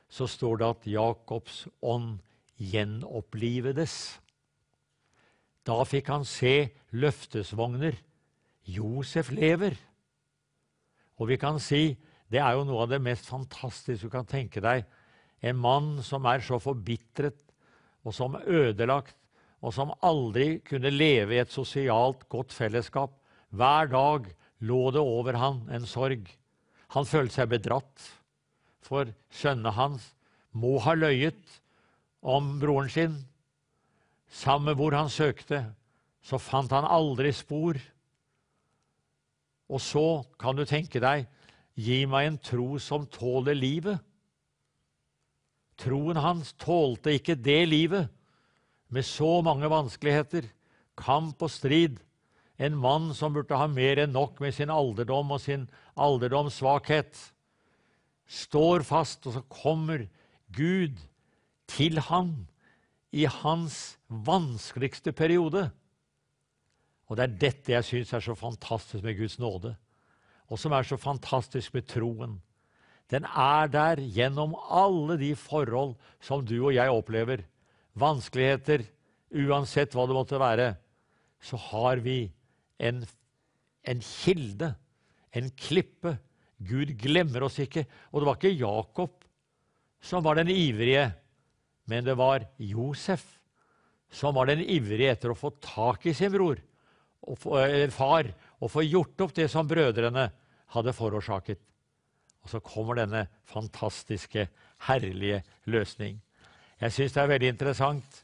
så 0.09 0.27
står 0.27 0.59
det 0.59 0.67
at 0.67 0.87
Jakobs 0.89 1.61
ånd 1.85 2.17
gjenopplivedes. 2.59 4.19
Da 5.63 5.77
fikk 5.87 6.09
han 6.11 6.25
se 6.27 6.71
løftesvogner. 6.91 7.95
Josef 8.69 9.31
lever. 9.31 9.77
Og 11.19 11.31
vi 11.31 11.37
kan 11.41 11.59
si 11.63 11.97
det 12.29 12.41
er 12.43 12.53
jo 12.57 12.65
noe 12.67 12.83
av 12.83 12.91
det 12.91 12.99
mest 13.01 13.25
fantastiske 13.29 14.05
du 14.05 14.13
kan 14.13 14.27
tenke 14.29 14.61
deg 14.61 14.83
en 15.41 15.57
mann 15.57 15.87
som 16.05 16.27
er 16.29 16.43
så 16.43 16.59
forbitret 16.61 17.39
og 18.05 18.13
som 18.15 18.35
ødelagt, 18.39 19.15
og 19.59 19.73
som 19.75 19.91
aldri 20.05 20.59
kunne 20.63 20.91
leve 20.93 21.35
i 21.35 21.41
et 21.41 21.51
sosialt 21.51 22.23
godt 22.31 22.53
fellesskap. 22.55 23.11
Hver 23.51 23.89
dag 23.91 24.29
lå 24.59 24.91
det 24.91 25.01
over 25.01 25.37
han 25.39 25.61
en 25.71 25.87
sorg. 25.87 26.27
Han 26.95 27.07
følte 27.07 27.41
seg 27.41 27.51
bedratt, 27.51 28.05
for 28.81 29.11
sønnene 29.29 29.73
hans 29.75 30.11
må 30.57 30.79
ha 30.83 30.95
løyet 30.97 31.59
om 32.25 32.57
broren 32.61 32.89
sin. 32.91 33.17
Samme 34.29 34.75
hvor 34.77 34.95
han 34.97 35.09
søkte, 35.09 35.63
så 36.21 36.39
fant 36.41 36.73
han 36.73 36.87
aldri 36.87 37.31
spor. 37.33 37.79
Og 39.69 39.81
så 39.81 40.23
kan 40.41 40.57
du 40.57 40.65
tenke 40.65 41.01
deg, 41.01 41.27
gi 41.79 42.03
meg 42.09 42.27
en 42.27 42.39
tro 42.43 42.77
som 42.81 43.05
tåler 43.07 43.55
livet. 43.57 43.99
Troen 45.79 46.17
hans 46.19 46.51
tålte 46.59 47.13
ikke 47.15 47.37
det 47.39 47.61
livet, 47.69 48.09
med 48.89 49.05
så 49.05 49.39
mange 49.45 49.69
vanskeligheter, 49.69 50.47
kamp 50.97 51.43
og 51.45 51.51
strid. 51.53 51.99
En 52.59 52.75
mann 52.75 53.13
som 53.15 53.33
burde 53.33 53.55
ha 53.55 53.67
mer 53.71 54.01
enn 54.03 54.11
nok 54.15 54.41
med 54.43 54.55
sin 54.55 54.71
alderdom 54.73 55.31
og 55.31 55.41
sin 55.43 55.67
alderdomssvakhet. 55.95 57.15
Står 58.29 58.83
fast, 58.87 59.23
og 59.25 59.37
så 59.37 59.43
kommer 59.47 60.05
Gud 60.53 60.99
til 61.69 62.01
han 62.09 62.33
i 63.15 63.25
hans 63.29 63.97
vanskeligste 64.07 65.13
periode. 65.15 65.69
Og 67.09 67.17
det 67.17 67.25
er 67.25 67.37
dette 67.41 67.73
jeg 67.73 67.87
syns 67.87 68.13
er 68.13 68.25
så 68.25 68.35
fantastisk 68.37 69.05
med 69.05 69.17
Guds 69.17 69.39
nåde, 69.41 69.73
og 70.49 70.59
som 70.61 70.73
er 70.75 70.85
så 70.85 70.97
fantastisk 70.99 71.73
med 71.73 71.87
troen. 71.89 72.37
Den 73.09 73.25
er 73.25 73.69
der 73.73 74.01
gjennom 74.13 74.53
alle 74.69 75.17
de 75.17 75.31
forhold 75.37 75.95
som 76.21 76.43
du 76.45 76.59
og 76.59 76.75
jeg 76.75 76.93
opplever. 76.93 77.41
Vanskeligheter, 77.97 78.83
uansett 79.33 79.95
hva 79.97 80.05
det 80.05 80.17
måtte 80.17 80.41
være. 80.41 80.75
Så 81.41 81.57
har 81.71 82.03
vi 82.05 82.27
en, 82.79 83.03
en 83.83 84.03
kilde, 84.03 84.73
en 85.35 85.49
klippe. 85.59 86.15
Gud 86.59 86.95
glemmer 86.99 87.45
oss 87.47 87.59
ikke. 87.63 87.85
Og 88.11 88.21
det 88.21 88.29
var 88.29 88.39
ikke 88.39 88.55
Jakob 88.59 89.25
som 90.01 90.23
var 90.23 90.39
den 90.39 90.51
ivrige, 90.51 91.09
men 91.91 92.05
det 92.07 92.15
var 92.19 92.45
Josef 92.57 93.25
som 94.09 94.33
var 94.35 94.49
den 94.49 94.63
ivrige 94.63 95.11
etter 95.13 95.33
å 95.33 95.37
få 95.37 95.51
tak 95.61 96.07
i 96.09 96.15
sin 96.17 96.31
bror, 96.33 96.57
og 97.29 97.37
far, 97.93 98.29
og 98.57 98.71
få 98.71 98.83
gjort 98.87 99.21
opp 99.25 99.35
det 99.37 99.49
som 99.51 99.67
brødrene 99.67 100.29
hadde 100.73 100.95
forårsaket. 100.95 101.59
Og 102.43 102.49
så 102.49 102.61
kommer 102.63 102.97
denne 102.97 103.25
fantastiske, 103.49 104.47
herlige 104.87 105.43
løsning. 105.69 106.17
Jeg 106.79 106.95
syns 106.95 107.13
det 107.13 107.21
er 107.21 107.31
veldig 107.33 107.51
interessant. 107.51 108.19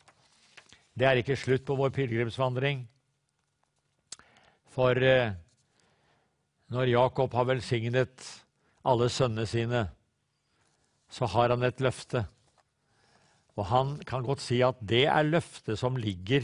Det 0.95 1.07
er 1.07 1.19
ikke 1.19 1.35
slutt 1.37 1.65
på 1.67 1.75
vår 1.75 1.91
pilegrimsvandring. 1.93 2.85
For 4.75 4.99
eh, 4.99 5.31
når 6.75 6.91
Jakob 6.91 7.35
har 7.37 7.47
velsignet 7.47 8.25
alle 8.85 9.07
sønnene 9.09 9.47
sine, 9.47 9.85
så 11.07 11.29
har 11.31 11.53
han 11.53 11.63
et 11.63 11.79
løfte. 11.83 12.25
Og 13.55 13.69
han 13.69 13.93
kan 14.07 14.25
godt 14.25 14.43
si 14.43 14.59
at 14.65 14.81
det 14.83 15.05
er 15.07 15.29
løftet 15.29 15.79
som 15.79 15.95
ligger 15.95 16.43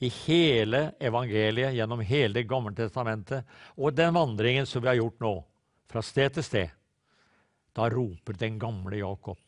i 0.00 0.10
hele 0.26 0.90
evangeliet, 1.00 1.74
gjennom 1.76 2.02
hele 2.04 2.34
Det 2.34 2.48
gamle 2.48 2.74
testamentet, 2.76 3.44
og 3.76 3.96
den 3.96 4.14
vandringen 4.14 4.66
som 4.66 4.82
vi 4.82 4.88
har 4.88 5.00
gjort 5.00 5.20
nå, 5.20 5.32
fra 5.88 6.02
sted 6.04 6.36
til 6.36 6.44
sted. 6.44 6.68
Da 7.76 7.88
roper 7.88 8.36
den 8.36 8.58
gamle 8.60 9.00
Jakob, 9.00 9.40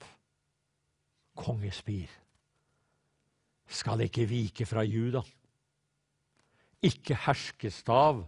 kongespir, 1.37 2.09
skal 3.66 4.05
ikke 4.05 4.29
vike 4.29 4.66
fra 4.68 4.85
Juda, 4.85 5.23
ikke 6.83 7.16
herskestav 7.27 8.25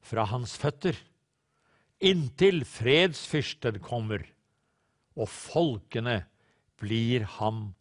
fra 0.00 0.24
hans 0.30 0.56
føtter, 0.60 0.96
inntil 2.00 2.64
fredsfyrsten 2.64 3.80
kommer, 3.84 4.24
og 5.16 5.28
folkene 5.28 6.22
blir 6.80 7.26
ham 7.38 7.74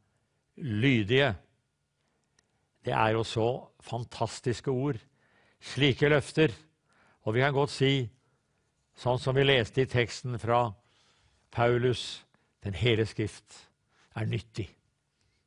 lydige. 0.57 1.33
Det 2.83 2.93
er 2.93 3.15
jo 3.15 3.23
så 3.23 3.49
fantastiske 3.79 4.71
ord, 4.71 4.99
slike 5.59 6.09
løfter. 6.09 6.51
Og 7.27 7.35
vi 7.35 7.43
kan 7.43 7.53
godt 7.53 7.71
si, 7.71 8.09
sånn 8.99 9.19
som 9.21 9.35
vi 9.35 9.45
leste 9.45 9.83
i 9.83 9.89
teksten 9.89 10.39
fra 10.39 10.69
Paulus, 11.51 12.25
den 12.63 12.75
hele 12.75 13.05
Skrift 13.07 13.55
er 14.15 14.27
nyttig 14.27 14.67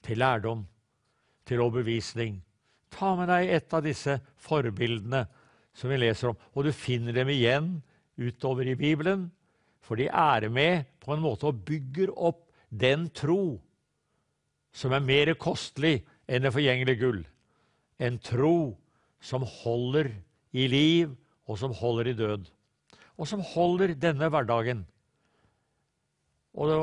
til 0.02 0.18
lærdom, 0.18 0.64
til 1.46 1.60
overbevisning. 1.60 2.40
Ta 2.92 3.14
med 3.18 3.30
deg 3.32 3.50
et 3.56 3.74
av 3.74 3.84
disse 3.84 4.18
forbildene 4.42 5.24
som 5.72 5.90
vi 5.92 5.98
leser 6.00 6.30
om, 6.30 6.40
og 6.52 6.66
du 6.66 6.72
finner 6.76 7.16
dem 7.16 7.30
igjen 7.32 7.74
utover 8.20 8.68
i 8.68 8.76
Bibelen, 8.76 9.30
for 9.82 9.98
de 9.98 10.06
er 10.08 10.48
med 10.52 10.84
på 11.02 11.14
en 11.14 11.22
måte 11.24 11.48
og 11.48 11.62
bygger 11.66 12.12
opp 12.12 12.44
den 12.68 13.08
tro 13.16 13.60
som 14.72 14.94
er 14.96 15.04
mer 15.04 15.32
kostelig 15.40 16.00
enn 16.28 16.44
det 16.46 16.52
forgjengelige 16.54 17.00
gull. 17.00 17.20
En 18.00 18.18
tro 18.22 18.74
som 19.22 19.44
holder 19.46 20.10
i 20.56 20.66
liv, 20.68 21.12
og 21.46 21.58
som 21.60 21.74
holder 21.76 22.10
i 22.10 22.16
død. 22.16 22.46
Og 23.20 23.28
som 23.28 23.42
holder 23.44 23.94
denne 24.00 24.28
hverdagen. 24.32 24.84
Og 26.56 26.68
da 26.68 26.78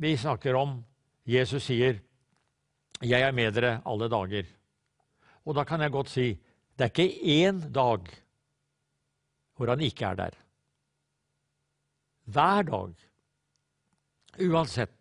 vi 0.00 0.16
snakker 0.16 0.56
om 0.56 0.80
Jesus 1.26 1.64
sier 1.68 2.00
'Jeg 3.02 3.20
er 3.22 3.32
med 3.32 3.54
dere 3.54 3.82
alle 3.86 4.08
dager'. 4.08 4.46
Og 5.46 5.56
da 5.56 5.64
kan 5.68 5.82
jeg 5.82 5.94
godt 5.94 6.12
si 6.12 6.28
det 6.76 6.86
er 6.86 6.92
ikke 6.92 7.40
én 7.44 7.60
dag 7.72 8.06
hvor 9.56 9.68
han 9.68 9.82
ikke 9.84 10.06
er 10.08 10.16
der. 10.16 10.36
Hver 12.24 12.62
dag, 12.64 12.94
uansett, 14.40 14.96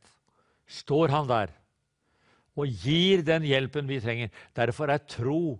står 0.67 1.13
han 1.13 1.29
der 1.29 1.53
og 2.59 2.67
gir 2.83 3.23
den 3.23 3.45
hjelpen 3.47 3.87
vi 3.87 4.01
trenger. 4.03 4.31
Derfor 4.55 4.91
er 4.91 5.05
tro 5.07 5.59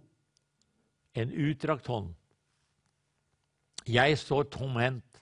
en 1.15 1.32
utdrakt 1.32 1.88
hånd. 1.88 2.12
Jeg 3.89 4.18
står 4.20 4.50
tomhendt, 4.54 5.22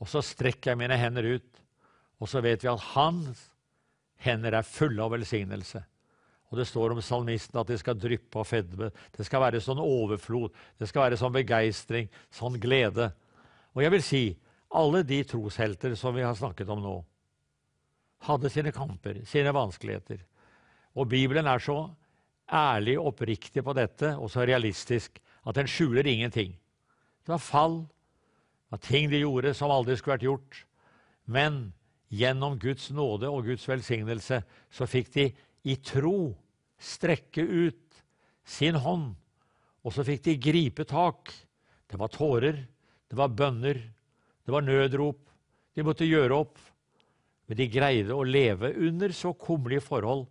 og 0.00 0.08
så 0.08 0.22
strekker 0.24 0.72
jeg 0.72 0.80
mine 0.80 0.96
hender 0.96 1.26
ut, 1.36 1.48
og 2.20 2.30
så 2.30 2.40
vet 2.44 2.62
vi 2.62 2.70
at 2.70 2.86
hans 2.94 3.48
hender 4.22 4.54
er 4.56 4.66
fulle 4.66 5.02
av 5.02 5.12
velsignelse. 5.16 5.82
Og 6.50 6.58
Det 6.58 6.66
står 6.66 6.92
om 6.92 7.02
salmisten 7.02 7.60
at 7.60 7.68
det 7.70 7.78
skal 7.78 7.98
dryppe 7.98 8.38
av 8.38 8.48
fedme. 8.48 8.90
Det 9.14 9.26
skal 9.26 9.44
være 9.44 9.62
sånn 9.62 9.78
overflod, 9.78 10.50
det 10.78 10.88
skal 10.90 11.06
være 11.06 11.18
sånn 11.20 11.34
begeistring, 11.34 12.08
sånn 12.34 12.58
glede. 12.60 13.12
Og 13.76 13.84
jeg 13.84 13.94
vil 13.94 14.02
si 14.02 14.24
alle 14.74 15.04
de 15.06 15.22
troshelter 15.26 15.94
som 15.98 16.14
vi 16.14 16.26
har 16.26 16.34
snakket 16.34 16.68
om 16.70 16.82
nå, 16.82 16.96
hadde 18.26 18.50
sine 18.52 18.72
kamper, 18.74 19.22
sine 19.24 19.54
vanskeligheter. 19.54 20.20
Og 20.98 21.08
Bibelen 21.08 21.46
er 21.46 21.62
så 21.62 21.78
ærlig 22.50 22.98
og 22.98 23.14
oppriktig 23.14 23.62
på 23.64 23.74
dette, 23.78 24.16
og 24.18 24.30
så 24.30 24.44
realistisk, 24.44 25.20
at 25.46 25.56
den 25.56 25.70
skjuler 25.70 26.06
ingenting. 26.06 26.52
Det 27.24 27.32
var 27.32 27.42
fall, 27.42 27.76
det 28.66 28.76
var 28.76 28.82
ting 28.84 29.10
de 29.10 29.22
gjorde 29.22 29.54
som 29.54 29.70
aldri 29.70 29.96
skulle 29.96 30.18
vært 30.18 30.26
gjort. 30.26 30.64
Men 31.30 31.70
gjennom 32.10 32.58
Guds 32.58 32.90
nåde 32.90 33.30
og 33.30 33.46
Guds 33.46 33.68
velsignelse 33.68 34.42
så 34.74 34.88
fikk 34.90 35.12
de 35.14 35.30
i 35.64 35.76
tro 35.84 36.32
strekke 36.80 37.42
ut 37.42 38.00
sin 38.46 38.78
hånd, 38.80 39.12
og 39.84 39.94
så 39.94 40.04
fikk 40.04 40.24
de 40.26 40.36
gripe 40.40 40.86
tak. 40.88 41.32
Det 41.90 41.98
var 42.00 42.12
tårer, 42.12 42.58
det 43.10 43.18
var 43.18 43.32
bønner, 43.34 43.78
det 44.44 44.54
var 44.54 44.64
nødrop. 44.64 45.20
De 45.74 45.84
måtte 45.86 46.08
gjøre 46.08 46.40
opp. 46.42 46.58
Men 47.48 47.58
de 47.58 47.66
greide 47.70 48.14
å 48.14 48.26
leve 48.26 48.72
under 48.78 49.12
så 49.16 49.32
kummerlige 49.34 49.82
forhold 49.82 50.28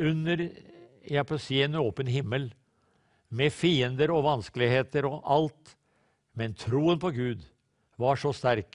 under 0.00 0.40
jeg 1.04 1.26
på 1.28 1.36
å 1.36 1.42
si, 1.42 1.58
en 1.60 1.76
åpen 1.76 2.08
himmel, 2.08 2.48
med 3.34 3.52
fiender 3.52 4.12
og 4.14 4.24
vanskeligheter 4.24 5.04
og 5.08 5.20
alt. 5.28 5.74
Men 6.38 6.56
troen 6.58 7.00
på 7.02 7.10
Gud 7.14 7.42
var 8.00 8.18
så 8.20 8.32
sterk. 8.34 8.72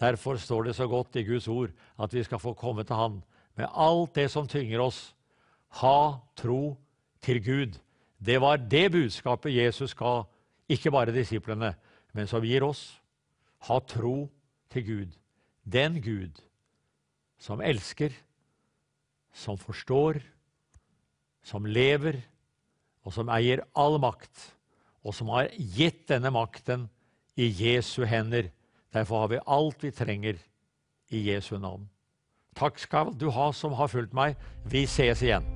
Derfor 0.00 0.40
står 0.40 0.68
det 0.68 0.74
så 0.76 0.88
godt 0.90 1.16
i 1.20 1.24
Guds 1.26 1.46
ord 1.48 1.70
at 2.02 2.14
vi 2.14 2.24
skal 2.26 2.42
få 2.42 2.56
komme 2.58 2.84
til 2.88 2.98
Han 2.98 3.20
med 3.56 3.68
alt 3.72 4.14
det 4.14 4.28
som 4.30 4.48
tynger 4.48 4.80
oss. 4.80 5.14
Ha 5.80 6.18
tro 6.36 6.76
til 7.22 7.42
Gud. 7.44 7.78
Det 8.18 8.40
var 8.40 8.56
det 8.56 8.92
budskapet 8.92 9.54
Jesus 9.54 9.94
ga, 9.94 10.22
ikke 10.68 10.90
bare 10.90 11.14
disiplene, 11.14 11.74
men 12.12 12.26
som 12.26 12.44
gir 12.44 12.64
oss. 12.64 13.00
Ha 13.68 13.78
tro 13.88 14.30
til 14.70 14.86
Gud. 14.86 15.18
Den 15.64 16.00
Gud 16.02 16.40
som 17.42 17.60
elsker, 17.60 18.12
som 19.34 19.58
forstår, 19.58 20.20
som 21.42 21.66
lever, 21.66 22.20
og 23.02 23.14
som 23.14 23.30
eier 23.34 23.64
all 23.74 23.98
makt, 24.02 24.52
og 25.02 25.14
som 25.16 25.32
har 25.34 25.50
gitt 25.58 26.04
denne 26.12 26.30
makten 26.30 26.86
i 27.34 27.48
Jesu 27.50 28.04
hender. 28.06 28.52
Derfor 28.94 29.24
har 29.24 29.32
vi 29.32 29.40
alt 29.46 29.82
vi 29.82 29.90
trenger 29.90 30.38
i 31.10 31.24
Jesu 31.32 31.56
navn. 31.58 31.88
Takk 32.58 32.78
skal 32.78 33.12
du 33.18 33.30
ha 33.32 33.50
som 33.56 33.72
har 33.78 33.88
fulgt 33.88 34.12
meg. 34.16 34.36
Vi 34.68 34.84
ses 34.84 35.22
igjen. 35.24 35.46